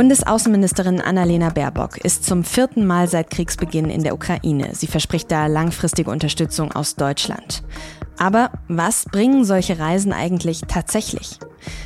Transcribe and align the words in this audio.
Bundesaußenministerin 0.00 1.00
Annalena 1.00 1.50
Baerbock 1.50 1.98
ist 1.98 2.24
zum 2.24 2.42
vierten 2.42 2.86
Mal 2.86 3.06
seit 3.06 3.28
Kriegsbeginn 3.28 3.90
in 3.90 4.02
der 4.02 4.14
Ukraine. 4.14 4.70
Sie 4.72 4.86
verspricht 4.86 5.30
da 5.30 5.46
langfristige 5.46 6.10
Unterstützung 6.10 6.72
aus 6.72 6.94
Deutschland. 6.94 7.62
Aber 8.16 8.50
was 8.68 9.04
bringen 9.04 9.44
solche 9.44 9.78
Reisen 9.78 10.12
eigentlich 10.12 10.62
tatsächlich? 10.68 11.38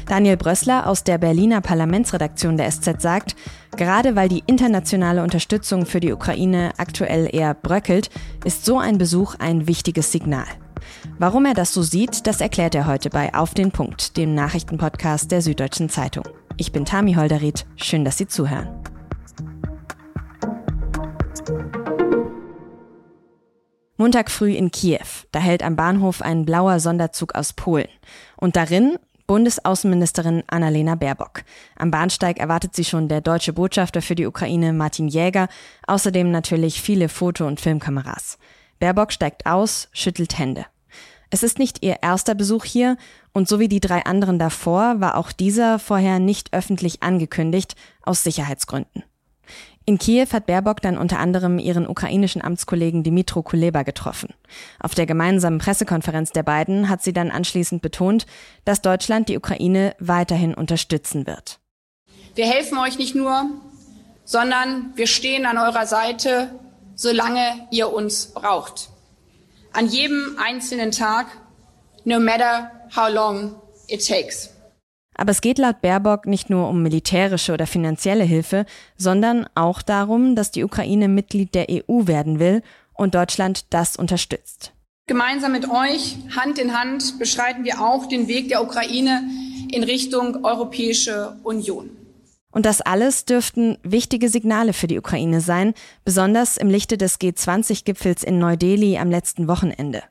Daniel 0.06 0.36
Brössler 0.36 0.86
aus 0.86 1.02
der 1.02 1.18
Berliner 1.18 1.60
Parlamentsredaktion 1.60 2.56
der 2.56 2.70
SZ 2.70 3.00
sagt, 3.00 3.36
gerade 3.76 4.14
weil 4.14 4.28
die 4.28 4.44
internationale 4.46 5.22
Unterstützung 5.22 5.84
für 5.84 6.00
die 6.00 6.12
Ukraine 6.12 6.72
aktuell 6.76 7.28
eher 7.34 7.54
bröckelt, 7.54 8.10
ist 8.44 8.64
so 8.64 8.78
ein 8.78 8.96
Besuch 8.98 9.34
ein 9.38 9.66
wichtiges 9.66 10.12
Signal. 10.12 10.46
Warum 11.18 11.46
er 11.46 11.54
das 11.54 11.72
so 11.72 11.82
sieht, 11.82 12.26
das 12.26 12.40
erklärt 12.40 12.74
er 12.74 12.86
heute 12.86 13.10
bei 13.10 13.34
Auf 13.34 13.54
den 13.54 13.70
Punkt, 13.70 14.16
dem 14.16 14.34
Nachrichtenpodcast 14.34 15.30
der 15.30 15.42
Süddeutschen 15.42 15.88
Zeitung. 15.88 16.24
Ich 16.56 16.72
bin 16.72 16.84
Tami 16.84 17.14
Holderried. 17.14 17.66
Schön, 17.76 18.04
dass 18.04 18.18
Sie 18.18 18.26
zuhören. 18.26 18.68
Montag 23.96 24.30
früh 24.30 24.52
in 24.52 24.70
Kiew. 24.70 25.06
Da 25.32 25.38
hält 25.38 25.62
am 25.62 25.76
Bahnhof 25.76 26.20
ein 26.20 26.44
blauer 26.44 26.80
Sonderzug 26.80 27.34
aus 27.34 27.52
Polen. 27.52 27.88
Und 28.36 28.56
darin 28.56 28.98
Bundesaußenministerin 29.26 30.42
Annalena 30.48 30.94
Baerbock. 30.96 31.44
Am 31.76 31.90
Bahnsteig 31.90 32.38
erwartet 32.38 32.76
sie 32.76 32.84
schon 32.84 33.08
der 33.08 33.20
deutsche 33.20 33.52
Botschafter 33.52 34.02
für 34.02 34.14
die 34.14 34.26
Ukraine 34.26 34.72
Martin 34.72 35.08
Jäger, 35.08 35.48
außerdem 35.86 36.30
natürlich 36.30 36.82
viele 36.82 37.08
Foto- 37.08 37.46
und 37.46 37.60
Filmkameras. 37.60 38.38
Baerbock 38.80 39.12
steigt 39.12 39.46
aus, 39.46 39.88
schüttelt 39.92 40.38
Hände. 40.38 40.66
Es 41.34 41.42
ist 41.42 41.58
nicht 41.58 41.84
ihr 41.84 41.96
erster 42.00 42.36
Besuch 42.36 42.64
hier 42.64 42.96
und 43.32 43.48
so 43.48 43.58
wie 43.58 43.66
die 43.66 43.80
drei 43.80 44.04
anderen 44.04 44.38
davor 44.38 45.00
war 45.00 45.16
auch 45.16 45.32
dieser 45.32 45.80
vorher 45.80 46.20
nicht 46.20 46.52
öffentlich 46.52 47.02
angekündigt, 47.02 47.74
aus 48.04 48.22
Sicherheitsgründen. 48.22 49.02
In 49.84 49.98
Kiew 49.98 50.28
hat 50.32 50.46
Baerbock 50.46 50.80
dann 50.80 50.96
unter 50.96 51.18
anderem 51.18 51.58
ihren 51.58 51.88
ukrainischen 51.88 52.40
Amtskollegen 52.40 53.02
Dimitro 53.02 53.42
Kuleba 53.42 53.82
getroffen. 53.82 54.32
Auf 54.78 54.94
der 54.94 55.06
gemeinsamen 55.06 55.58
Pressekonferenz 55.58 56.30
der 56.30 56.44
beiden 56.44 56.88
hat 56.88 57.02
sie 57.02 57.12
dann 57.12 57.32
anschließend 57.32 57.82
betont, 57.82 58.26
dass 58.64 58.80
Deutschland 58.80 59.28
die 59.28 59.36
Ukraine 59.36 59.96
weiterhin 59.98 60.54
unterstützen 60.54 61.26
wird. 61.26 61.58
Wir 62.36 62.46
helfen 62.46 62.78
euch 62.78 62.96
nicht 62.96 63.16
nur, 63.16 63.46
sondern 64.24 64.92
wir 64.94 65.08
stehen 65.08 65.46
an 65.46 65.58
eurer 65.58 65.88
Seite, 65.88 66.52
solange 66.94 67.66
ihr 67.72 67.92
uns 67.92 68.26
braucht 68.26 68.93
an 69.74 69.86
jedem 69.86 70.36
einzelnen 70.38 70.90
Tag, 70.90 71.26
no 72.04 72.18
matter 72.18 72.70
how 72.94 73.12
long 73.12 73.56
it 73.88 74.06
takes. 74.06 74.50
Aber 75.16 75.30
es 75.30 75.40
geht 75.40 75.58
laut 75.58 75.80
Baerbock 75.80 76.26
nicht 76.26 76.50
nur 76.50 76.68
um 76.68 76.82
militärische 76.82 77.52
oder 77.52 77.66
finanzielle 77.66 78.24
Hilfe, 78.24 78.66
sondern 78.96 79.46
auch 79.54 79.82
darum, 79.82 80.34
dass 80.34 80.50
die 80.50 80.64
Ukraine 80.64 81.08
Mitglied 81.08 81.54
der 81.54 81.66
EU 81.70 82.06
werden 82.06 82.40
will 82.40 82.62
und 82.94 83.14
Deutschland 83.14 83.72
das 83.72 83.96
unterstützt. 83.96 84.72
Gemeinsam 85.06 85.52
mit 85.52 85.68
euch, 85.68 86.16
Hand 86.34 86.58
in 86.58 86.76
Hand, 86.76 87.18
beschreiten 87.18 87.64
wir 87.64 87.80
auch 87.80 88.06
den 88.06 88.26
Weg 88.26 88.48
der 88.48 88.62
Ukraine 88.62 89.22
in 89.70 89.84
Richtung 89.84 90.44
Europäische 90.44 91.36
Union. 91.42 91.90
Und 92.54 92.66
das 92.66 92.80
alles 92.80 93.24
dürften 93.24 93.78
wichtige 93.82 94.28
Signale 94.28 94.72
für 94.72 94.86
die 94.86 94.98
Ukraine 94.98 95.40
sein, 95.40 95.74
besonders 96.04 96.56
im 96.56 96.70
Lichte 96.70 96.96
des 96.96 97.18
G20-Gipfels 97.18 98.22
in 98.22 98.38
Neu-Delhi 98.38 98.96
am 98.96 99.10
letzten 99.10 99.48
Wochenende. 99.48 100.04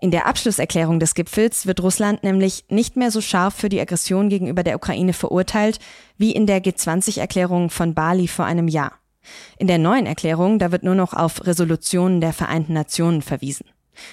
In 0.00 0.10
der 0.10 0.26
Abschlusserklärung 0.26 1.00
des 1.00 1.14
Gipfels 1.14 1.66
wird 1.66 1.82
Russland 1.82 2.24
nämlich 2.24 2.64
nicht 2.70 2.96
mehr 2.96 3.10
so 3.10 3.20
scharf 3.20 3.54
für 3.54 3.68
die 3.68 3.78
Aggression 3.78 4.30
gegenüber 4.30 4.62
der 4.62 4.76
Ukraine 4.76 5.12
verurteilt 5.12 5.80
wie 6.16 6.32
in 6.32 6.46
der 6.46 6.64
G20-Erklärung 6.64 7.68
von 7.68 7.92
Bali 7.92 8.26
vor 8.26 8.46
einem 8.46 8.68
Jahr. 8.68 8.92
In 9.58 9.66
der 9.66 9.78
neuen 9.78 10.06
Erklärung, 10.06 10.58
da 10.58 10.72
wird 10.72 10.84
nur 10.84 10.94
noch 10.94 11.12
auf 11.12 11.46
Resolutionen 11.46 12.22
der 12.22 12.32
Vereinten 12.32 12.72
Nationen 12.72 13.20
verwiesen. 13.20 13.66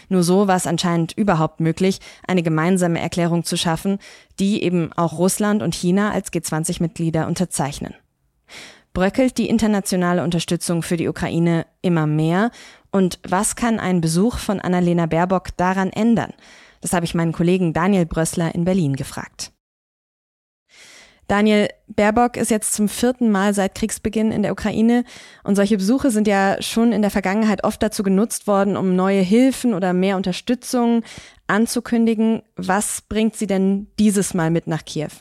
Nur 0.10 0.24
so 0.24 0.48
war 0.48 0.56
es 0.56 0.68
anscheinend 0.68 1.14
überhaupt 1.14 1.60
möglich, 1.60 2.00
eine 2.28 2.44
gemeinsame 2.44 3.00
Erklärung 3.00 3.44
zu 3.44 3.58
schaffen, 3.58 4.00
die 4.40 4.64
eben 4.64 4.92
auch 4.94 5.18
Russland 5.18 5.64
und 5.64 5.76
China 5.76 6.12
als 6.12 6.32
G20-Mitglieder 6.32 7.28
unterzeichnen. 7.28 7.94
Bröckelt 8.94 9.38
die 9.38 9.50
internationale 9.50 10.24
Unterstützung 10.24 10.82
für 10.82 10.98
die 10.98 11.08
Ukraine 11.08 11.66
immer 11.82 12.08
mehr? 12.08 12.52
Und 12.92 13.20
was 13.28 13.56
kann 13.56 13.80
ein 13.80 14.02
Besuch 14.02 14.38
von 14.40 14.60
Annalena 14.60 15.06
Baerbock 15.06 15.56
daran 15.58 15.92
ändern? 15.92 16.34
Das 16.82 16.94
habe 16.94 17.06
ich 17.06 17.14
meinen 17.14 17.34
Kollegen 17.34 17.74
Daniel 17.74 18.06
Brössler 18.06 18.54
in 18.56 18.66
Berlin 18.66 18.96
gefragt. 18.96 19.52
Daniel, 21.30 21.68
Baerbock 21.88 22.38
ist 22.38 22.50
jetzt 22.50 22.74
zum 22.74 22.90
vierten 22.90 23.30
Mal 23.30 23.54
seit 23.54 23.76
Kriegsbeginn 23.76 24.32
in 24.32 24.42
der 24.42 24.52
Ukraine 24.52 25.04
und 25.44 25.56
solche 25.56 25.78
Besuche 25.78 26.10
sind 26.10 26.28
ja 26.28 26.60
schon 26.60 26.92
in 26.92 27.04
der 27.04 27.12
Vergangenheit 27.12 27.64
oft 27.64 27.84
dazu 27.84 28.02
genutzt 28.02 28.48
worden, 28.48 28.76
um 28.76 28.96
neue 28.96 29.22
Hilfen 29.22 29.76
oder 29.76 29.94
mehr 29.94 30.18
Unterstützung 30.18 31.04
anzukündigen. 31.46 32.42
Was 32.56 33.02
bringt 33.02 33.36
sie 33.36 33.46
denn 33.46 33.86
dieses 34.00 34.34
Mal 34.34 34.50
mit 34.50 34.66
nach 34.66 34.84
Kiew? 34.84 35.12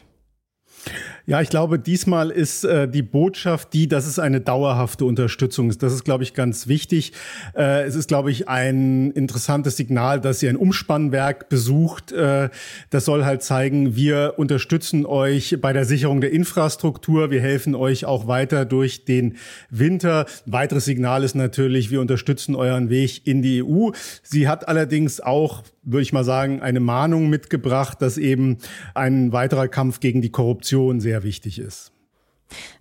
Ja, 1.28 1.42
ich 1.42 1.50
glaube, 1.50 1.78
diesmal 1.78 2.30
ist 2.30 2.64
äh, 2.64 2.88
die 2.88 3.02
Botschaft 3.02 3.74
die, 3.74 3.86
dass 3.86 4.06
es 4.06 4.18
eine 4.18 4.40
dauerhafte 4.40 5.04
Unterstützung 5.04 5.68
ist. 5.68 5.82
Das 5.82 5.92
ist, 5.92 6.04
glaube 6.04 6.22
ich, 6.22 6.32
ganz 6.32 6.68
wichtig. 6.68 7.12
Äh, 7.54 7.82
es 7.82 7.96
ist, 7.96 8.08
glaube 8.08 8.30
ich, 8.30 8.48
ein 8.48 9.10
interessantes 9.10 9.76
Signal, 9.76 10.22
dass 10.22 10.42
ihr 10.42 10.48
ein 10.48 10.56
Umspannwerk 10.56 11.50
besucht. 11.50 12.12
Äh, 12.12 12.48
das 12.88 13.04
soll 13.04 13.26
halt 13.26 13.42
zeigen, 13.42 13.94
wir 13.94 14.36
unterstützen 14.38 15.04
euch 15.04 15.58
bei 15.60 15.74
der 15.74 15.84
Sicherung 15.84 16.22
der 16.22 16.32
Infrastruktur. 16.32 17.30
Wir 17.30 17.42
helfen 17.42 17.74
euch 17.74 18.06
auch 18.06 18.26
weiter 18.26 18.64
durch 18.64 19.04
den 19.04 19.36
Winter. 19.68 20.24
Ein 20.46 20.52
weiteres 20.52 20.86
Signal 20.86 21.24
ist 21.24 21.34
natürlich, 21.34 21.90
wir 21.90 22.00
unterstützen 22.00 22.54
euren 22.54 22.88
Weg 22.88 23.26
in 23.26 23.42
die 23.42 23.62
EU. 23.62 23.90
Sie 24.22 24.48
hat 24.48 24.66
allerdings 24.66 25.20
auch 25.20 25.62
würde 25.90 26.02
ich 26.02 26.12
mal 26.12 26.24
sagen, 26.24 26.60
eine 26.60 26.80
Mahnung 26.80 27.30
mitgebracht, 27.30 28.02
dass 28.02 28.18
eben 28.18 28.58
ein 28.94 29.32
weiterer 29.32 29.68
Kampf 29.68 30.00
gegen 30.00 30.20
die 30.20 30.30
Korruption 30.30 31.00
sehr 31.00 31.22
wichtig 31.22 31.58
ist. 31.58 31.92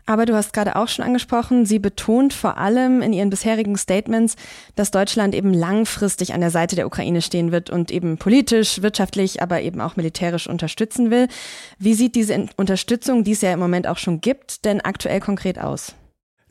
Aber 0.05 0.25
du 0.25 0.33
hast 0.33 0.53
gerade 0.53 0.77
auch 0.77 0.87
schon 0.87 1.03
angesprochen, 1.03 1.65
sie 1.65 1.79
betont 1.79 2.33
vor 2.33 2.57
allem 2.57 3.01
in 3.01 3.11
ihren 3.11 3.29
bisherigen 3.29 3.75
Statements, 3.75 4.37
dass 4.75 4.91
Deutschland 4.91 5.35
eben 5.35 5.53
langfristig 5.53 6.33
an 6.33 6.39
der 6.39 6.51
Seite 6.51 6.77
der 6.77 6.87
Ukraine 6.87 7.21
stehen 7.21 7.51
wird 7.51 7.69
und 7.69 7.91
eben 7.91 8.17
politisch, 8.17 8.81
wirtschaftlich, 8.81 9.41
aber 9.41 9.61
eben 9.61 9.81
auch 9.81 9.97
militärisch 9.97 10.47
unterstützen 10.47 11.11
will. 11.11 11.27
Wie 11.79 11.93
sieht 11.93 12.15
diese 12.15 12.47
Unterstützung, 12.55 13.25
die 13.25 13.33
es 13.33 13.41
ja 13.41 13.51
im 13.51 13.59
Moment 13.59 13.87
auch 13.87 13.97
schon 13.97 14.21
gibt, 14.21 14.63
denn 14.63 14.79
aktuell 14.79 15.19
konkret 15.19 15.59
aus? 15.59 15.93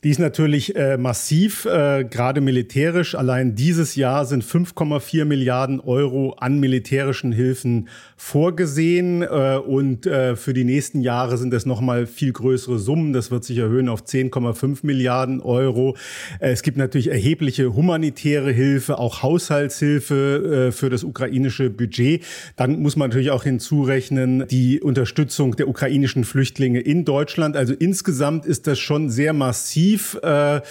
Die 0.03 0.11
ist 0.11 0.19
natürlich 0.19 0.75
äh, 0.75 0.95
massiv, 0.95 1.65
äh, 1.65 2.03
gerade 2.03 2.39
militärisch. 2.39 3.15
Allein 3.15 3.55
dieses 3.55 3.95
Jahr 3.95 4.27
sind 4.27 4.43
5,4 4.43 5.25
Milliarden 5.25 5.79
Euro 5.79 6.33
an 6.33 6.59
militärischen 6.59 7.31
Hilfen 7.31 7.89
vorgesehen 8.15 9.23
äh, 9.23 9.57
und 9.57 10.05
äh, 10.05 10.35
für 10.35 10.53
die 10.53 10.65
nächsten 10.65 11.01
Jahre 11.01 11.39
sind 11.39 11.51
es 11.51 11.65
noch 11.65 11.81
mal 11.81 12.05
viel 12.05 12.31
größere 12.31 12.77
Summen. 12.77 13.11
Das 13.11 13.31
wird 13.31 13.43
sich 13.43 13.57
erhöhen 13.57 13.89
auf 13.89 14.03
10,5 14.03 14.81
Milliarden 14.83 15.41
Euro. 15.41 15.97
Äh, 16.39 16.51
es 16.51 16.61
gibt 16.61 16.77
natürlich 16.77 17.09
erhebliche 17.09 17.73
humanitäre 17.73 18.51
Hilfe, 18.51 18.99
auch 18.99 19.23
Haushaltshilfe 19.23 20.67
äh, 20.67 20.71
für 20.71 20.91
das 20.91 21.03
ukrainische 21.03 21.71
Budget. 21.71 22.23
Dann 22.55 22.83
muss 22.83 22.97
man 22.97 23.09
natürlich 23.09 23.31
auch 23.31 23.45
hinzurechnen 23.45 24.45
die 24.47 24.79
Unterstützung 24.79 25.55
der 25.55 25.67
ukrainischen 25.67 26.23
Flüchtlinge 26.23 26.81
in 26.81 27.03
Deutschland. 27.03 27.57
Also 27.57 27.73
insgesamt 27.73 28.45
ist 28.45 28.67
das 28.67 28.77
schon 28.77 29.09
sehr 29.09 29.33
massiv 29.33 29.87
massiv. 29.97 30.19
Äh, 30.23 30.61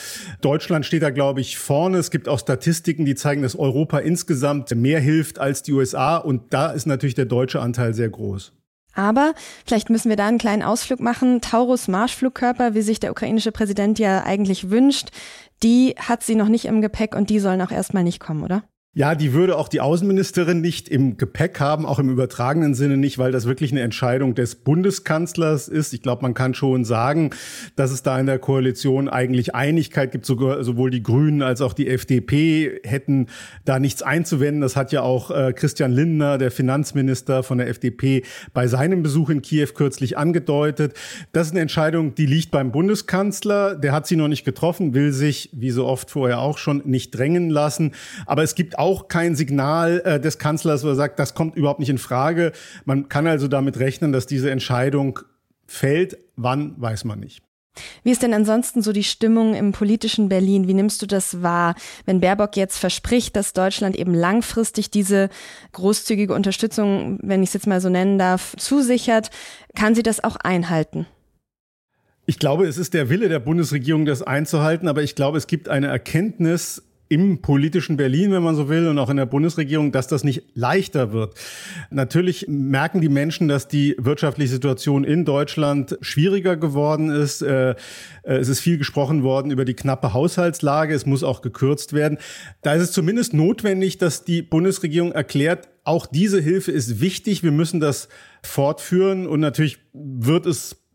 Deutschland 0.40 0.86
steht 0.86 1.02
da, 1.02 1.10
glaube 1.10 1.40
ich, 1.40 1.58
vorne. 1.58 1.98
Es 1.98 2.10
gibt 2.10 2.28
auch 2.28 2.38
Statistiken, 2.38 3.04
die 3.04 3.14
zeigen, 3.14 3.42
dass 3.42 3.56
Europa 3.56 3.98
insgesamt 3.98 4.74
mehr 4.74 5.00
hilft 5.00 5.38
als 5.38 5.62
die 5.62 5.72
USA. 5.72 6.16
Und 6.16 6.52
da 6.52 6.70
ist 6.70 6.86
natürlich 6.86 7.14
der 7.14 7.26
deutsche 7.26 7.60
Anteil 7.60 7.94
sehr 7.94 8.08
groß. 8.08 8.52
Aber 8.94 9.34
vielleicht 9.66 9.90
müssen 9.90 10.08
wir 10.08 10.16
da 10.16 10.26
einen 10.26 10.38
kleinen 10.38 10.62
Ausflug 10.62 11.00
machen. 11.00 11.42
Taurus 11.42 11.86
Marschflugkörper, 11.86 12.74
wie 12.74 12.80
sich 12.80 12.98
der 12.98 13.10
ukrainische 13.10 13.52
Präsident 13.52 13.98
ja 13.98 14.22
eigentlich 14.24 14.70
wünscht, 14.70 15.10
die 15.62 15.94
hat 15.98 16.22
sie 16.22 16.34
noch 16.34 16.48
nicht 16.48 16.64
im 16.64 16.80
Gepäck 16.80 17.14
und 17.14 17.28
die 17.28 17.38
sollen 17.38 17.60
auch 17.60 17.70
erstmal 17.70 18.04
nicht 18.04 18.20
kommen, 18.20 18.42
oder? 18.42 18.62
Ja, 18.98 19.14
die 19.14 19.34
würde 19.34 19.58
auch 19.58 19.68
die 19.68 19.82
Außenministerin 19.82 20.62
nicht 20.62 20.88
im 20.88 21.18
Gepäck 21.18 21.60
haben, 21.60 21.84
auch 21.84 21.98
im 21.98 22.08
übertragenen 22.08 22.72
Sinne 22.72 22.96
nicht, 22.96 23.18
weil 23.18 23.30
das 23.30 23.44
wirklich 23.44 23.70
eine 23.70 23.82
Entscheidung 23.82 24.34
des 24.34 24.54
Bundeskanzlers 24.54 25.68
ist. 25.68 25.92
Ich 25.92 26.00
glaube, 26.00 26.22
man 26.22 26.32
kann 26.32 26.54
schon 26.54 26.86
sagen, 26.86 27.28
dass 27.76 27.90
es 27.90 28.02
da 28.02 28.18
in 28.18 28.24
der 28.24 28.38
Koalition 28.38 29.10
eigentlich 29.10 29.54
Einigkeit 29.54 30.12
gibt. 30.12 30.24
Sogar, 30.24 30.64
sowohl 30.64 30.88
die 30.88 31.02
Grünen 31.02 31.42
als 31.42 31.60
auch 31.60 31.74
die 31.74 31.88
FDP 31.88 32.80
hätten 32.84 33.26
da 33.66 33.78
nichts 33.78 34.02
einzuwenden. 34.02 34.62
Das 34.62 34.76
hat 34.76 34.92
ja 34.92 35.02
auch 35.02 35.30
äh, 35.30 35.52
Christian 35.52 35.92
Lindner, 35.92 36.38
der 36.38 36.50
Finanzminister 36.50 37.42
von 37.42 37.58
der 37.58 37.68
FDP, 37.68 38.22
bei 38.54 38.66
seinem 38.66 39.02
Besuch 39.02 39.28
in 39.28 39.42
Kiew 39.42 39.68
kürzlich 39.74 40.16
angedeutet. 40.16 40.94
Das 41.32 41.48
ist 41.48 41.52
eine 41.52 41.60
Entscheidung, 41.60 42.14
die 42.14 42.24
liegt 42.24 42.50
beim 42.50 42.72
Bundeskanzler. 42.72 43.74
Der 43.74 43.92
hat 43.92 44.06
sie 44.06 44.16
noch 44.16 44.28
nicht 44.28 44.46
getroffen, 44.46 44.94
will 44.94 45.12
sich, 45.12 45.50
wie 45.52 45.70
so 45.70 45.84
oft 45.84 46.10
vorher 46.10 46.38
auch 46.38 46.56
schon, 46.56 46.80
nicht 46.86 47.10
drängen 47.10 47.50
lassen. 47.50 47.92
Aber 48.24 48.42
es 48.42 48.54
gibt 48.54 48.78
auch 48.78 48.85
auch 48.86 49.08
kein 49.08 49.34
Signal 49.34 50.00
äh, 50.04 50.20
des 50.20 50.38
Kanzlers, 50.38 50.84
wo 50.84 50.88
er 50.88 50.94
sagt, 50.94 51.18
das 51.18 51.34
kommt 51.34 51.56
überhaupt 51.56 51.80
nicht 51.80 51.90
in 51.90 51.98
Frage. 51.98 52.52
Man 52.84 53.08
kann 53.08 53.26
also 53.26 53.48
damit 53.48 53.80
rechnen, 53.80 54.12
dass 54.12 54.26
diese 54.26 54.48
Entscheidung 54.52 55.18
fällt. 55.66 56.18
Wann, 56.36 56.80
weiß 56.80 57.04
man 57.04 57.18
nicht. 57.18 57.42
Wie 58.04 58.12
ist 58.12 58.22
denn 58.22 58.32
ansonsten 58.32 58.82
so 58.82 58.92
die 58.92 59.02
Stimmung 59.02 59.54
im 59.54 59.72
politischen 59.72 60.28
Berlin? 60.28 60.68
Wie 60.68 60.72
nimmst 60.72 61.02
du 61.02 61.06
das 61.06 61.42
wahr, 61.42 61.74
wenn 62.04 62.20
Baerbock 62.20 62.56
jetzt 62.56 62.78
verspricht, 62.78 63.34
dass 63.34 63.52
Deutschland 63.52 63.96
eben 63.96 64.14
langfristig 64.14 64.88
diese 64.88 65.30
großzügige 65.72 66.32
Unterstützung, 66.32 67.18
wenn 67.22 67.42
ich 67.42 67.48
es 67.48 67.54
jetzt 67.54 67.66
mal 67.66 67.80
so 67.80 67.88
nennen 67.88 68.18
darf, 68.18 68.54
zusichert? 68.56 69.30
Kann 69.74 69.96
sie 69.96 70.04
das 70.04 70.22
auch 70.22 70.36
einhalten? 70.36 71.06
Ich 72.24 72.38
glaube, 72.38 72.66
es 72.66 72.78
ist 72.78 72.94
der 72.94 73.10
Wille 73.10 73.28
der 73.28 73.40
Bundesregierung, 73.40 74.06
das 74.06 74.22
einzuhalten, 74.22 74.86
aber 74.86 75.02
ich 75.02 75.16
glaube, 75.16 75.38
es 75.38 75.48
gibt 75.48 75.68
eine 75.68 75.88
Erkenntnis 75.88 76.82
im 77.08 77.40
politischen 77.40 77.96
Berlin, 77.96 78.32
wenn 78.32 78.42
man 78.42 78.56
so 78.56 78.68
will, 78.68 78.88
und 78.88 78.98
auch 78.98 79.10
in 79.10 79.16
der 79.16 79.26
Bundesregierung, 79.26 79.92
dass 79.92 80.08
das 80.08 80.24
nicht 80.24 80.42
leichter 80.54 81.12
wird. 81.12 81.34
Natürlich 81.90 82.46
merken 82.48 83.00
die 83.00 83.08
Menschen, 83.08 83.48
dass 83.48 83.68
die 83.68 83.94
wirtschaftliche 83.98 84.50
Situation 84.50 85.04
in 85.04 85.24
Deutschland 85.24 85.96
schwieriger 86.00 86.56
geworden 86.56 87.10
ist. 87.10 87.42
Äh, 87.42 87.70
äh, 87.70 87.74
es 88.24 88.48
ist 88.48 88.60
viel 88.60 88.78
gesprochen 88.78 89.22
worden 89.22 89.50
über 89.50 89.64
die 89.64 89.74
knappe 89.74 90.12
Haushaltslage. 90.12 90.94
Es 90.94 91.06
muss 91.06 91.22
auch 91.22 91.42
gekürzt 91.42 91.92
werden. 91.92 92.18
Da 92.62 92.74
ist 92.74 92.82
es 92.82 92.92
zumindest 92.92 93.34
notwendig, 93.34 93.98
dass 93.98 94.24
die 94.24 94.42
Bundesregierung 94.42 95.12
erklärt, 95.12 95.68
auch 95.84 96.06
diese 96.06 96.40
Hilfe 96.40 96.72
ist 96.72 97.00
wichtig. 97.00 97.44
Wir 97.44 97.52
müssen 97.52 97.78
das 97.78 98.08
fortführen. 98.42 99.26
Und 99.26 99.40
natürlich 99.40 99.78
wird 99.92 100.46
es 100.46 100.85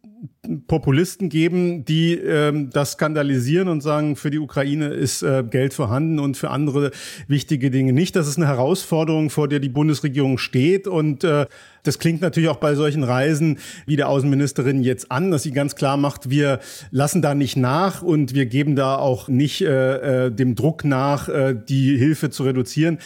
Populisten 0.68 1.30
geben, 1.30 1.84
die 1.86 2.14
ähm, 2.14 2.70
das 2.70 2.92
skandalisieren 2.92 3.68
und 3.68 3.82
sagen, 3.82 4.16
für 4.16 4.30
die 4.30 4.38
Ukraine 4.38 4.88
ist 4.90 5.24
äh, 5.24 5.44
Geld 5.44 5.74
vorhanden 5.74 6.20
und 6.20 6.38
für 6.38 6.52
andere 6.52 6.92
wichtige 7.28 7.72
Dinge 7.72 7.92
nicht. 7.92 8.16
Das 8.16 8.28
ist 8.28 8.38
eine 8.38 8.48
Herausforderung, 8.48 9.32
vor 9.32 9.48
der 9.48 9.60
die 9.60 9.70
Bundesregierung 9.70 10.38
steht. 10.38 10.88
Und 10.88 11.24
äh, 11.24 11.48
das 11.84 11.98
klingt 11.98 12.22
natürlich 12.22 12.50
auch 12.50 12.58
bei 12.58 12.76
solchen 12.76 13.04
Reisen 13.04 13.58
wie 13.88 13.96
der 13.96 14.10
Außenministerin 14.10 14.84
jetzt 14.84 15.12
an, 15.12 15.32
dass 15.32 15.44
sie 15.44 15.52
ganz 15.52 15.76
klar 15.76 15.98
macht, 15.98 16.30
wir 16.30 16.60
lassen 16.92 17.24
da 17.24 17.34
nicht 17.34 17.58
nach 17.58 18.04
und 18.04 18.36
wir 18.36 18.46
geben 18.46 18.76
da 18.76 18.98
auch 18.98 19.28
nicht 19.28 19.62
äh, 19.62 20.26
äh, 20.26 20.32
dem 20.32 20.54
Druck 20.54 20.84
nach, 20.84 21.30
äh, 21.30 21.56
die 21.56 21.98
Hilfe 21.98 22.30
zu 22.30 22.44
reduzieren. 22.44 23.00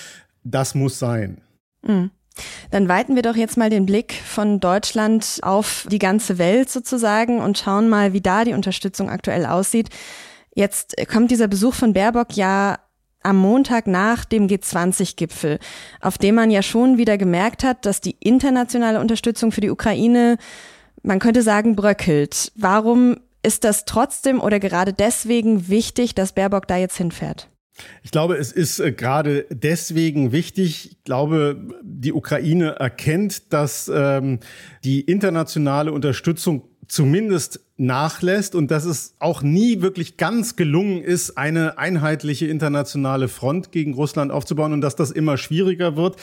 Das 0.43 0.75
muss 0.75 0.99
sein. 0.99 1.41
Mhm. 1.81 2.11
Dann 2.71 2.87
weiten 2.89 3.15
wir 3.15 3.21
doch 3.21 3.35
jetzt 3.35 3.57
mal 3.57 3.69
den 3.69 3.85
Blick 3.85 4.13
von 4.13 4.59
Deutschland 4.59 5.39
auf 5.41 5.87
die 5.89 5.99
ganze 5.99 6.37
Welt 6.37 6.69
sozusagen 6.69 7.39
und 7.39 7.57
schauen 7.57 7.89
mal, 7.89 8.13
wie 8.13 8.21
da 8.21 8.43
die 8.43 8.53
Unterstützung 8.53 9.09
aktuell 9.09 9.45
aussieht. 9.45 9.89
Jetzt 10.53 10.95
kommt 11.11 11.31
dieser 11.31 11.47
Besuch 11.47 11.73
von 11.73 11.93
Baerbock 11.93 12.35
ja 12.35 12.79
am 13.23 13.37
Montag 13.37 13.87
nach 13.87 14.23
dem 14.23 14.47
G20-Gipfel, 14.47 15.59
auf 15.99 16.17
dem 16.17 16.35
man 16.35 16.51
ja 16.51 16.61
schon 16.61 16.97
wieder 16.97 17.17
gemerkt 17.17 17.63
hat, 17.63 17.85
dass 17.85 17.99
die 17.99 18.15
internationale 18.19 18.99
Unterstützung 18.99 19.51
für 19.51 19.61
die 19.61 19.71
Ukraine, 19.71 20.37
man 21.01 21.19
könnte 21.19 21.41
sagen, 21.41 21.75
bröckelt. 21.75 22.51
Warum 22.55 23.17
ist 23.41 23.63
das 23.63 23.85
trotzdem 23.85 24.39
oder 24.39 24.59
gerade 24.59 24.93
deswegen 24.93 25.67
wichtig, 25.67 26.15
dass 26.15 26.33
Baerbock 26.33 26.67
da 26.67 26.77
jetzt 26.77 26.97
hinfährt? 26.97 27.49
Ich 28.03 28.11
glaube, 28.11 28.35
es 28.35 28.51
ist 28.51 28.79
äh, 28.79 28.91
gerade 28.91 29.45
deswegen 29.49 30.31
wichtig. 30.31 30.91
Ich 30.91 31.03
glaube, 31.03 31.57
die 31.83 32.13
Ukraine 32.13 32.75
erkennt, 32.75 33.51
dass 33.53 33.91
ähm, 33.93 34.39
die 34.83 35.01
internationale 35.01 35.91
Unterstützung 35.91 36.63
zumindest 36.87 37.64
nachlässt 37.77 38.55
und 38.55 38.71
dass 38.71 38.85
es 38.85 39.15
auch 39.19 39.41
nie 39.41 39.81
wirklich 39.81 40.15
ganz 40.15 40.55
gelungen 40.55 41.01
ist, 41.01 41.37
eine 41.37 41.77
einheitliche 41.77 42.47
internationale 42.47 43.27
Front 43.27 43.73
gegen 43.73 43.93
Russland 43.93 44.31
aufzubauen 44.31 44.71
und 44.71 44.79
dass 44.79 44.95
das 44.95 45.11
immer 45.11 45.37
schwieriger 45.37 45.97
wird, 45.97 46.15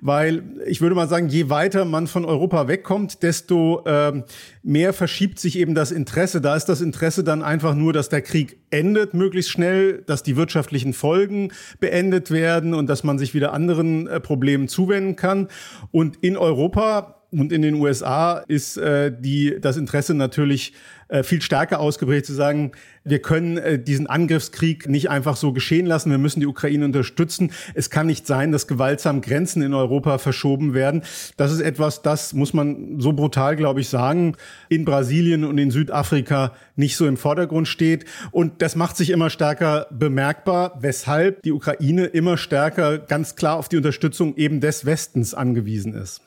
weil 0.00 0.44
ich 0.66 0.80
würde 0.80 0.94
mal 0.94 1.08
sagen, 1.08 1.28
je 1.28 1.50
weiter 1.50 1.84
man 1.84 2.06
von 2.06 2.24
Europa 2.24 2.68
wegkommt, 2.68 3.24
desto 3.24 3.84
äh, 3.84 4.22
mehr 4.62 4.92
verschiebt 4.92 5.40
sich 5.40 5.58
eben 5.58 5.74
das 5.74 5.90
Interesse. 5.90 6.40
Da 6.40 6.54
ist 6.54 6.66
das 6.66 6.80
Interesse 6.80 7.24
dann 7.24 7.42
einfach 7.42 7.74
nur, 7.74 7.92
dass 7.92 8.08
der 8.08 8.22
Krieg 8.22 8.58
endet 8.70 9.14
möglichst 9.14 9.50
schnell, 9.50 10.02
dass 10.06 10.22
die 10.22 10.36
wirtschaftlichen 10.36 10.92
Folgen 10.92 11.50
beendet 11.80 12.30
werden 12.30 12.72
und 12.72 12.88
dass 12.88 13.02
man 13.02 13.18
sich 13.18 13.34
wieder 13.34 13.52
anderen 13.52 14.06
äh, 14.06 14.20
Problemen 14.20 14.68
zuwenden 14.68 15.16
kann. 15.16 15.48
Und 15.90 16.18
in 16.20 16.36
Europa 16.36 17.23
und 17.38 17.52
in 17.52 17.62
den 17.62 17.74
USA 17.74 18.44
ist 18.48 18.76
äh, 18.76 19.12
die, 19.16 19.56
das 19.60 19.76
Interesse 19.76 20.14
natürlich 20.14 20.72
äh, 21.08 21.22
viel 21.22 21.42
stärker 21.42 21.80
ausgeprägt 21.80 22.26
zu 22.26 22.32
sagen, 22.32 22.72
wir 23.04 23.20
können 23.20 23.58
äh, 23.58 23.78
diesen 23.78 24.06
Angriffskrieg 24.06 24.88
nicht 24.88 25.10
einfach 25.10 25.36
so 25.36 25.52
geschehen 25.52 25.86
lassen. 25.86 26.10
Wir 26.10 26.18
müssen 26.18 26.40
die 26.40 26.46
Ukraine 26.46 26.84
unterstützen. 26.84 27.52
Es 27.74 27.90
kann 27.90 28.06
nicht 28.06 28.26
sein, 28.26 28.52
dass 28.52 28.66
gewaltsam 28.66 29.20
Grenzen 29.20 29.62
in 29.62 29.74
Europa 29.74 30.18
verschoben 30.18 30.74
werden. 30.74 31.02
Das 31.36 31.52
ist 31.52 31.60
etwas, 31.60 32.02
das 32.02 32.32
muss 32.32 32.54
man 32.54 33.00
so 33.00 33.12
brutal, 33.12 33.56
glaube 33.56 33.80
ich, 33.80 33.88
sagen, 33.88 34.36
in 34.68 34.84
Brasilien 34.84 35.44
und 35.44 35.58
in 35.58 35.70
Südafrika 35.70 36.52
nicht 36.76 36.96
so 36.96 37.06
im 37.06 37.16
Vordergrund 37.16 37.68
steht. 37.68 38.06
Und 38.30 38.62
das 38.62 38.74
macht 38.74 38.96
sich 38.96 39.10
immer 39.10 39.28
stärker 39.28 39.86
bemerkbar, 39.90 40.78
weshalb 40.80 41.42
die 41.42 41.52
Ukraine 41.52 42.06
immer 42.06 42.36
stärker 42.36 42.98
ganz 42.98 43.36
klar 43.36 43.56
auf 43.56 43.68
die 43.68 43.76
Unterstützung 43.76 44.36
eben 44.36 44.60
des 44.60 44.86
Westens 44.86 45.34
angewiesen 45.34 45.94
ist. 45.94 46.22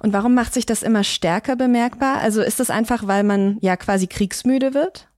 Und 0.00 0.12
warum 0.12 0.34
macht 0.34 0.54
sich 0.54 0.66
das 0.66 0.82
immer 0.82 1.04
stärker 1.04 1.56
bemerkbar? 1.56 2.18
Also 2.18 2.42
ist 2.42 2.60
das 2.60 2.70
einfach, 2.70 3.06
weil 3.06 3.24
man 3.24 3.58
ja 3.60 3.76
quasi 3.76 4.06
kriegsmüde 4.06 4.74
wird? 4.74 5.08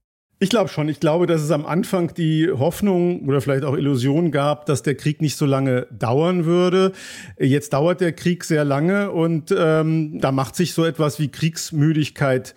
Ich 0.40 0.50
glaube 0.50 0.68
schon. 0.68 0.88
Ich 0.88 1.00
glaube, 1.00 1.26
dass 1.26 1.40
es 1.40 1.50
am 1.50 1.64
Anfang 1.64 2.12
die 2.12 2.50
Hoffnung 2.50 3.26
oder 3.26 3.40
vielleicht 3.40 3.64
auch 3.64 3.76
Illusion 3.76 4.30
gab, 4.30 4.66
dass 4.66 4.82
der 4.82 4.94
Krieg 4.94 5.22
nicht 5.22 5.36
so 5.36 5.46
lange 5.46 5.86
dauern 5.90 6.44
würde. 6.44 6.92
Jetzt 7.38 7.72
dauert 7.72 8.00
der 8.00 8.12
Krieg 8.12 8.44
sehr 8.44 8.64
lange 8.64 9.10
und 9.10 9.54
ähm, 9.56 10.20
da 10.20 10.32
macht 10.32 10.56
sich 10.56 10.74
so 10.74 10.84
etwas 10.84 11.18
wie 11.18 11.28
Kriegsmüdigkeit 11.28 12.54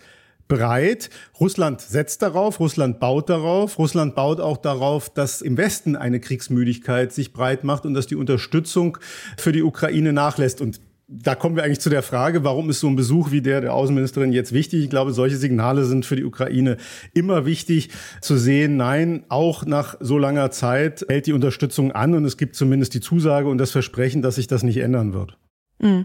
breit. 0.48 1.10
Russland 1.38 1.80
setzt 1.80 2.22
darauf, 2.22 2.58
Russland 2.58 3.00
baut 3.00 3.30
darauf, 3.30 3.78
Russland 3.78 4.14
baut 4.14 4.40
auch 4.40 4.56
darauf, 4.56 5.08
dass 5.08 5.40
im 5.40 5.56
Westen 5.56 5.94
eine 5.94 6.20
Kriegsmüdigkeit 6.20 7.12
sich 7.12 7.32
breit 7.32 7.64
macht 7.64 7.86
und 7.86 7.94
dass 7.94 8.06
die 8.06 8.16
Unterstützung 8.16 8.98
für 9.36 9.52
die 9.52 9.62
Ukraine 9.62 10.12
nachlässt. 10.12 10.60
Und 10.60 10.80
da 11.10 11.34
kommen 11.34 11.56
wir 11.56 11.64
eigentlich 11.64 11.80
zu 11.80 11.88
der 11.88 12.02
Frage, 12.02 12.44
warum 12.44 12.68
ist 12.68 12.80
so 12.80 12.86
ein 12.86 12.94
Besuch 12.96 13.30
wie 13.30 13.40
der 13.40 13.62
der 13.62 13.72
Außenministerin 13.72 14.32
jetzt 14.32 14.52
wichtig? 14.52 14.84
Ich 14.84 14.90
glaube, 14.90 15.12
solche 15.12 15.38
Signale 15.38 15.84
sind 15.84 16.04
für 16.04 16.16
die 16.16 16.24
Ukraine 16.24 16.76
immer 17.14 17.46
wichtig 17.46 17.88
zu 18.20 18.36
sehen. 18.36 18.76
Nein, 18.76 19.24
auch 19.30 19.64
nach 19.64 19.96
so 20.00 20.18
langer 20.18 20.50
Zeit 20.50 21.06
hält 21.08 21.26
die 21.26 21.32
Unterstützung 21.32 21.92
an 21.92 22.14
und 22.14 22.26
es 22.26 22.36
gibt 22.36 22.56
zumindest 22.56 22.92
die 22.92 23.00
Zusage 23.00 23.48
und 23.48 23.56
das 23.56 23.70
Versprechen, 23.70 24.20
dass 24.20 24.34
sich 24.34 24.48
das 24.48 24.62
nicht 24.62 24.76
ändern 24.76 25.14
wird. 25.14 25.38
Mhm. 25.80 26.04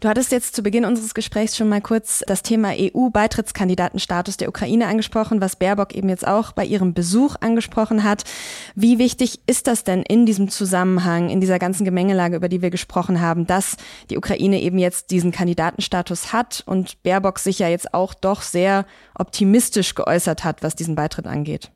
Du 0.00 0.08
hattest 0.08 0.32
jetzt 0.32 0.54
zu 0.54 0.62
Beginn 0.62 0.84
unseres 0.84 1.14
Gesprächs 1.14 1.56
schon 1.56 1.68
mal 1.68 1.80
kurz 1.80 2.22
das 2.26 2.42
Thema 2.42 2.72
EU-Beitrittskandidatenstatus 2.76 4.36
der 4.36 4.48
Ukraine 4.48 4.86
angesprochen, 4.86 5.40
was 5.40 5.56
Baerbock 5.56 5.94
eben 5.94 6.08
jetzt 6.08 6.26
auch 6.26 6.52
bei 6.52 6.64
ihrem 6.64 6.94
Besuch 6.94 7.36
angesprochen 7.40 8.04
hat. 8.04 8.24
Wie 8.74 8.98
wichtig 8.98 9.40
ist 9.46 9.66
das 9.66 9.84
denn 9.84 10.02
in 10.02 10.26
diesem 10.26 10.48
Zusammenhang, 10.48 11.30
in 11.30 11.40
dieser 11.40 11.58
ganzen 11.58 11.84
Gemengelage, 11.84 12.36
über 12.36 12.48
die 12.48 12.62
wir 12.62 12.70
gesprochen 12.70 13.20
haben, 13.20 13.46
dass 13.46 13.76
die 14.10 14.18
Ukraine 14.18 14.60
eben 14.60 14.78
jetzt 14.78 15.10
diesen 15.10 15.32
Kandidatenstatus 15.32 16.32
hat 16.32 16.62
und 16.66 17.02
Baerbock 17.02 17.38
sich 17.38 17.58
ja 17.58 17.68
jetzt 17.68 17.94
auch 17.94 18.14
doch 18.14 18.42
sehr 18.42 18.86
optimistisch 19.14 19.94
geäußert 19.94 20.44
hat, 20.44 20.62
was 20.62 20.76
diesen 20.76 20.94
Beitritt 20.94 21.26
angeht? 21.26 21.70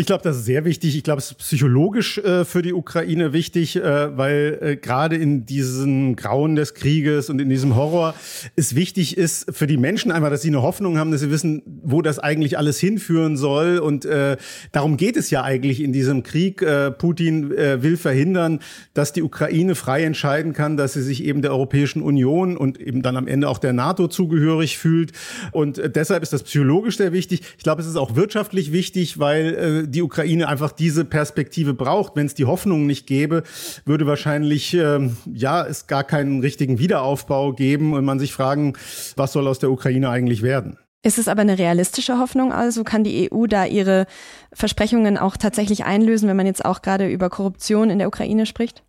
Ich 0.00 0.06
glaube, 0.06 0.22
das 0.22 0.36
ist 0.36 0.44
sehr 0.44 0.64
wichtig. 0.64 0.96
Ich 0.96 1.02
glaube, 1.02 1.18
es 1.18 1.32
ist 1.32 1.38
psychologisch 1.38 2.18
äh, 2.18 2.44
für 2.44 2.62
die 2.62 2.72
Ukraine 2.72 3.32
wichtig, 3.32 3.74
äh, 3.74 4.16
weil 4.16 4.56
äh, 4.62 4.76
gerade 4.76 5.16
in 5.16 5.44
diesem 5.44 6.14
Grauen 6.14 6.54
des 6.54 6.74
Krieges 6.74 7.30
und 7.30 7.40
in 7.40 7.48
diesem 7.48 7.74
Horror 7.74 8.14
es 8.54 8.76
wichtig 8.76 9.18
ist 9.18 9.46
für 9.50 9.66
die 9.66 9.76
Menschen 9.76 10.12
einfach, 10.12 10.30
dass 10.30 10.42
sie 10.42 10.50
eine 10.50 10.62
Hoffnung 10.62 10.98
haben, 10.98 11.10
dass 11.10 11.22
sie 11.22 11.32
wissen, 11.32 11.62
wo 11.82 12.00
das 12.00 12.20
eigentlich 12.20 12.56
alles 12.56 12.78
hinführen 12.78 13.36
soll. 13.36 13.78
Und 13.78 14.04
äh, 14.04 14.36
darum 14.70 14.98
geht 14.98 15.16
es 15.16 15.30
ja 15.30 15.42
eigentlich 15.42 15.82
in 15.82 15.92
diesem 15.92 16.22
Krieg. 16.22 16.62
Äh, 16.62 16.92
Putin 16.92 17.50
äh, 17.50 17.82
will 17.82 17.96
verhindern, 17.96 18.60
dass 18.94 19.12
die 19.12 19.24
Ukraine 19.24 19.74
frei 19.74 20.04
entscheiden 20.04 20.52
kann, 20.52 20.76
dass 20.76 20.92
sie 20.92 21.02
sich 21.02 21.24
eben 21.24 21.42
der 21.42 21.50
Europäischen 21.50 22.02
Union 22.02 22.56
und 22.56 22.80
eben 22.80 23.02
dann 23.02 23.16
am 23.16 23.26
Ende 23.26 23.48
auch 23.48 23.58
der 23.58 23.72
NATO 23.72 24.06
zugehörig 24.06 24.78
fühlt. 24.78 25.10
Und 25.50 25.78
äh, 25.78 25.90
deshalb 25.90 26.22
ist 26.22 26.32
das 26.32 26.44
psychologisch 26.44 26.98
sehr 26.98 27.12
wichtig. 27.12 27.40
Ich 27.56 27.64
glaube, 27.64 27.82
es 27.82 27.88
ist 27.88 27.96
auch 27.96 28.14
wirtschaftlich 28.14 28.70
wichtig, 28.70 29.18
weil 29.18 29.54
äh, 29.86 29.87
die 29.88 30.02
Ukraine 30.02 30.48
einfach 30.48 30.72
diese 30.72 31.04
Perspektive 31.04 31.74
braucht. 31.74 32.16
Wenn 32.16 32.26
es 32.26 32.34
die 32.34 32.44
Hoffnung 32.44 32.86
nicht 32.86 33.06
gäbe, 33.06 33.42
würde 33.84 34.06
wahrscheinlich 34.06 34.74
ähm, 34.74 35.16
ja 35.32 35.66
es 35.66 35.86
gar 35.86 36.04
keinen 36.04 36.40
richtigen 36.40 36.78
Wiederaufbau 36.78 37.52
geben 37.52 37.94
und 37.94 38.04
man 38.04 38.18
sich 38.18 38.32
fragen, 38.32 38.74
was 39.16 39.32
soll 39.32 39.48
aus 39.48 39.58
der 39.58 39.70
Ukraine 39.70 40.10
eigentlich 40.10 40.42
werden. 40.42 40.78
Ist 41.02 41.18
es 41.18 41.28
aber 41.28 41.42
eine 41.42 41.58
realistische 41.58 42.18
Hoffnung? 42.18 42.52
Also 42.52 42.82
kann 42.82 43.04
die 43.04 43.30
EU 43.32 43.46
da 43.46 43.64
ihre 43.64 44.06
Versprechungen 44.52 45.16
auch 45.16 45.36
tatsächlich 45.36 45.84
einlösen, 45.84 46.28
wenn 46.28 46.36
man 46.36 46.46
jetzt 46.46 46.64
auch 46.64 46.82
gerade 46.82 47.08
über 47.08 47.30
Korruption 47.30 47.88
in 47.88 47.98
der 47.98 48.08
Ukraine 48.08 48.46
spricht? 48.46 48.82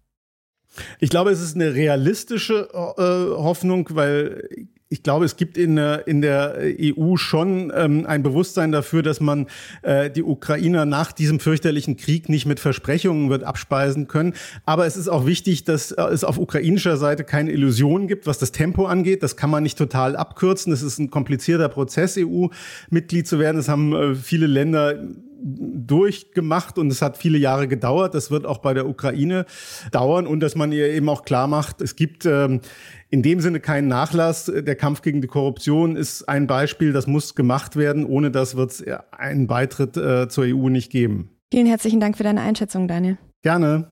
Ich 1.00 1.10
glaube, 1.10 1.32
es 1.32 1.41
ist 1.41 1.56
eine 1.56 1.74
realistische 1.74 2.70
äh, 2.74 3.41
Hoffnung, 3.41 3.88
weil 3.91 4.50
ich 4.91 5.03
glaube, 5.03 5.24
es 5.24 5.36
gibt 5.36 5.55
in, 5.55 5.77
in 5.77 6.22
der 6.22 6.58
EU 6.79 7.15
schon 7.15 7.72
ähm, 7.75 8.08
ein 8.08 8.24
Bewusstsein 8.24 8.72
dafür, 8.72 9.03
dass 9.03 9.19
man 9.19 9.46
äh, 9.84 10.10
die 10.10 10.24
Ukrainer 10.24 10.86
nach 10.86 11.12
diesem 11.12 11.39
fürchterlichen 11.39 11.96
Krieg 11.96 12.27
nicht 12.27 12.48
mit 12.48 12.60
Versprechungen 12.60 13.29
wird 13.29 13.43
abspeisen 13.43 14.08
können. 14.08 14.34
Aber 14.65 14.88
es 14.88 14.98
ist 14.98 15.08
auch 15.08 15.27
wichtig, 15.27 15.63
dass 15.63 15.91
äh, 15.91 16.01
es 16.05 16.24
auf 16.24 16.39
ukrainischer 16.39 16.98
Seite 16.98 17.24
keine 17.24 17.51
Illusionen 17.51 18.08
gibt, 18.08 18.25
was 18.25 18.39
das 18.39 18.51
Tempo 18.51 18.88
angeht. 18.88 19.22
Das 19.22 19.38
kann 19.38 19.51
man 19.51 19.62
nicht 19.62 19.77
total 19.77 20.15
abkürzen. 20.15 20.74
Es 20.74 20.81
ist 20.81 20.98
ein 20.98 21.12
komplizierter 21.12 21.69
Prozess, 21.69 22.17
EU-Mitglied 22.17 23.27
zu 23.27 23.38
werden. 23.38 23.60
Es 23.60 23.69
haben 23.69 23.93
äh, 23.93 24.15
viele 24.15 24.48
Länder 24.48 24.96
durchgemacht 25.41 26.77
und 26.77 26.91
es 26.91 27.01
hat 27.01 27.17
viele 27.17 27.38
Jahre 27.38 27.67
gedauert. 27.67 28.13
Das 28.13 28.31
wird 28.31 28.46
auch 28.46 28.60
bei 28.60 28.74
der 28.74 28.88
Ukraine 28.88 29.46
dauern 29.91 30.27
und 30.27 30.39
dass 30.41 30.55
man 30.55 30.72
ihr 30.72 30.89
eben 30.89 31.10
auch 31.10 31.24
klar 31.24 31.48
macht, 31.48 31.81
es 31.81 31.96
gibt 31.96 32.25
ähm, 32.25 32.62
in 33.10 33.24
dem 33.24 33.39
Sinne 33.39 33.60
keinen 33.60 33.88
Nachlass. 33.88 34.46
Der 34.46 34.75
Kampf 34.75 35.01
gegen 35.01 35.22
die 35.22 35.27
Korruption 35.27 35.96
ist 35.96 36.27
ein 36.27 36.48
Beispiel, 36.48 36.93
das 36.93 37.08
muss 37.08 37.36
gemacht 37.36 37.75
werden. 37.75 38.05
Ohne 38.05 38.31
das 38.31 38.55
wird 38.55 38.72
es 38.72 38.84
einen 39.12 39.48
Beitritt 39.48 39.98
äh, 39.98 40.27
zur 40.29 40.46
EU 40.46 40.69
nicht 40.69 40.91
geben. 40.91 41.29
Vielen 41.51 41.65
herzlichen 41.65 42.00
Dank 42.00 42.17
für 42.17 42.24
deine 42.24 42.41
Einschätzung, 42.41 42.88
Daniel. 42.88 43.17
Gerne. 43.41 43.89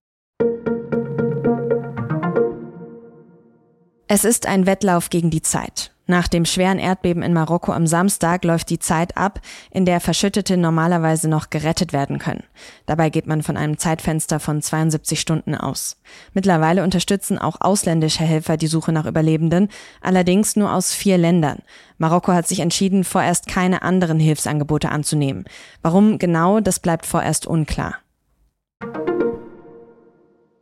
Es 4.07 4.23
ist 4.23 4.47
ein 4.47 4.65
Wettlauf 4.65 5.09
gegen 5.09 5.31
die 5.31 5.41
Zeit. 5.41 5.96
Nach 6.09 6.29
dem 6.29 6.45
schweren 6.45 6.79
Erdbeben 6.79 7.21
in 7.21 7.33
Marokko 7.33 7.73
am 7.73 7.85
Samstag 7.85 8.45
läuft 8.45 8.69
die 8.69 8.79
Zeit 8.79 9.17
ab, 9.17 9.41
in 9.71 9.85
der 9.85 9.99
Verschüttete 9.99 10.55
normalerweise 10.55 11.27
noch 11.27 11.49
gerettet 11.49 11.91
werden 11.91 12.17
können. 12.17 12.43
Dabei 12.85 13.09
geht 13.09 13.27
man 13.27 13.43
von 13.43 13.57
einem 13.57 13.77
Zeitfenster 13.77 14.39
von 14.39 14.61
72 14.61 15.19
Stunden 15.19 15.53
aus. 15.53 15.97
Mittlerweile 16.33 16.83
unterstützen 16.83 17.37
auch 17.37 17.57
ausländische 17.59 18.23
Helfer 18.23 18.55
die 18.55 18.67
Suche 18.67 18.93
nach 18.93 19.05
Überlebenden, 19.05 19.67
allerdings 20.01 20.55
nur 20.55 20.73
aus 20.73 20.93
vier 20.93 21.17
Ländern. 21.17 21.59
Marokko 21.97 22.31
hat 22.31 22.47
sich 22.47 22.61
entschieden, 22.61 23.03
vorerst 23.03 23.47
keine 23.47 23.81
anderen 23.81 24.19
Hilfsangebote 24.19 24.89
anzunehmen. 24.89 25.43
Warum 25.81 26.19
genau, 26.19 26.61
das 26.61 26.79
bleibt 26.79 27.05
vorerst 27.05 27.45
unklar. 27.45 27.95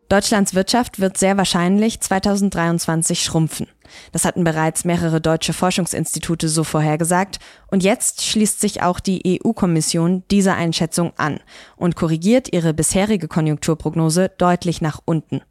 Deutschlands 0.08 0.54
Wirtschaft 0.54 1.00
wird 1.00 1.18
sehr 1.18 1.36
wahrscheinlich 1.36 2.00
2023 2.00 3.24
schrumpfen. 3.24 3.68
Das 4.12 4.24
hatten 4.24 4.44
bereits 4.44 4.86
mehrere 4.86 5.20
deutsche 5.20 5.54
Forschungsinstitute 5.54 6.48
so 6.48 6.64
vorhergesagt 6.64 7.40
und 7.72 7.84
jetzt 7.84 8.24
schließt 8.24 8.60
sich 8.60 8.84
auch 8.84 9.00
die 9.00 9.42
EU-Kommission 9.44 10.24
dieser 10.30 10.56
Einschätzung 10.56 11.14
an 11.18 11.40
und 11.76 11.96
korrigiert 11.96 12.54
ihre 12.54 12.74
bisherige 12.74 13.28
Konjunkturprognose 13.28 14.32
deutlich 14.38 14.80
nach 14.80 15.02
unten. 15.06 15.42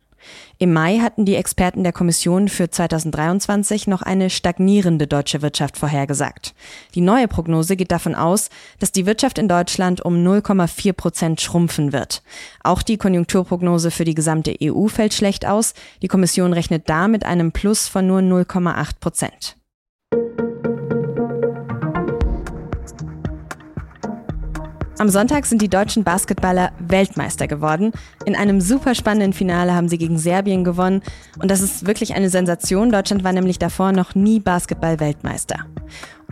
Im 0.58 0.72
Mai 0.72 0.98
hatten 0.98 1.24
die 1.24 1.34
Experten 1.34 1.82
der 1.82 1.92
Kommission 1.92 2.48
für 2.48 2.70
2023 2.70 3.86
noch 3.86 4.02
eine 4.02 4.30
stagnierende 4.30 5.06
deutsche 5.06 5.42
Wirtschaft 5.42 5.76
vorhergesagt. 5.76 6.54
Die 6.94 7.00
neue 7.00 7.28
Prognose 7.28 7.76
geht 7.76 7.90
davon 7.90 8.14
aus, 8.14 8.50
dass 8.78 8.92
die 8.92 9.06
Wirtschaft 9.06 9.38
in 9.38 9.48
Deutschland 9.48 10.04
um 10.04 10.14
0,4 10.14 10.92
Prozent 10.92 11.40
schrumpfen 11.40 11.92
wird. 11.92 12.22
Auch 12.62 12.82
die 12.82 12.96
Konjunkturprognose 12.96 13.90
für 13.90 14.04
die 14.04 14.14
gesamte 14.14 14.54
EU 14.62 14.86
fällt 14.86 15.14
schlecht 15.14 15.46
aus. 15.46 15.74
Die 16.02 16.08
Kommission 16.08 16.52
rechnet 16.52 16.88
da 16.88 17.08
mit 17.08 17.24
einem 17.24 17.52
Plus 17.52 17.88
von 17.88 18.06
nur 18.06 18.20
0,8 18.20 19.00
Prozent. 19.00 19.56
Am 24.96 25.08
Sonntag 25.08 25.44
sind 25.46 25.60
die 25.60 25.68
deutschen 25.68 26.04
Basketballer 26.04 26.70
Weltmeister 26.78 27.48
geworden. 27.48 27.90
In 28.26 28.36
einem 28.36 28.60
super 28.60 28.94
spannenden 28.94 29.32
Finale 29.32 29.74
haben 29.74 29.88
sie 29.88 29.98
gegen 29.98 30.18
Serbien 30.18 30.62
gewonnen. 30.62 31.02
Und 31.40 31.50
das 31.50 31.62
ist 31.62 31.86
wirklich 31.86 32.14
eine 32.14 32.30
Sensation. 32.30 32.92
Deutschland 32.92 33.24
war 33.24 33.32
nämlich 33.32 33.58
davor 33.58 33.90
noch 33.90 34.14
nie 34.14 34.38
Basketball-Weltmeister. 34.38 35.66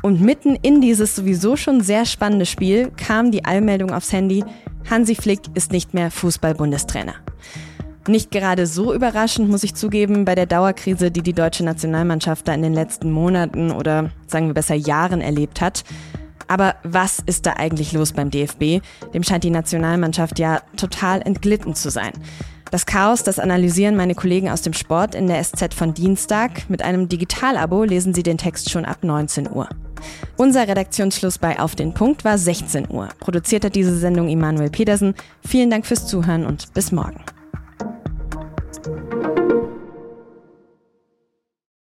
Und 0.01 0.21
mitten 0.21 0.57
in 0.63 0.81
dieses 0.81 1.17
sowieso 1.17 1.57
schon 1.57 1.81
sehr 1.81 2.07
spannende 2.07 2.47
Spiel 2.47 2.93
kam 2.97 3.33
die 3.33 3.45
Allmeldung 3.45 3.91
aufs 3.91 4.13
Handy, 4.13 4.45
Hansi 4.89 5.17
Flick 5.17 5.41
ist 5.55 5.73
nicht 5.73 5.93
mehr 5.93 6.11
Fußball-Bundestrainer. 6.11 7.15
Nicht 8.09 8.31
gerade 8.31 8.67
so 8.67 8.93
überraschend, 8.95 9.49
muss 9.49 9.63
ich 9.63 9.75
zugeben, 9.75 10.25
bei 10.25 10.35
der 10.35 10.47
Dauerkrise, 10.47 11.11
die 11.11 11.23
die 11.23 11.33
deutsche 11.33 11.65
Nationalmannschaft 11.65 12.49
da 12.49 12.55
in 12.55 12.63
den 12.63 12.75
letzten 12.75 13.13
Monaten 13.13 13.71
oder 13.71 14.11
sagen 14.27 14.49
wir 14.49 14.55
besser 14.55 14.75
Jahren 14.75 15.21
erlebt 15.21 15.61
hat. 15.61 15.85
Aber 16.53 16.75
was 16.83 17.19
ist 17.25 17.47
da 17.47 17.55
eigentlich 17.55 17.95
los 17.95 18.13
beim 18.13 18.31
DFB? 18.31 18.85
Dem 19.15 19.23
scheint 19.23 19.43
die 19.43 19.49
Nationalmannschaft 19.49 20.39
ja 20.39 20.61
total 20.77 21.23
entglitten 21.23 21.75
zu 21.75 21.91
sein. 21.91 22.13
Das 22.71 22.85
Chaos, 22.85 23.23
das 23.23 23.39
analysieren 23.39 23.97
meine 23.97 24.15
Kollegen 24.15 24.51
aus 24.51 24.61
dem 24.61 24.75
Sport 24.75 25.15
in 25.15 25.29
der 25.29 25.43
SZ 25.43 25.73
von 25.73 25.95
Dienstag. 25.95 26.69
Mit 26.69 26.83
einem 26.83 27.09
Digitalabo 27.09 27.85
lesen 27.85 28.13
sie 28.13 28.23
den 28.23 28.37
Text 28.37 28.69
schon 28.69 28.85
ab 28.85 28.99
19 29.03 29.51
Uhr. 29.51 29.67
Unser 30.37 30.69
Redaktionsschluss 30.69 31.39
bei 31.39 31.59
Auf 31.59 31.75
den 31.75 31.95
Punkt 31.95 32.23
war 32.23 32.37
16 32.37 32.91
Uhr. 32.91 33.09
Produziert 33.19 33.65
hat 33.65 33.75
diese 33.75 33.97
Sendung 33.97 34.29
Immanuel 34.29 34.69
Petersen. 34.69 35.15
Vielen 35.47 35.71
Dank 35.71 35.87
fürs 35.87 36.07
Zuhören 36.07 36.45
und 36.45 36.75
bis 36.75 36.93
morgen. 36.93 37.25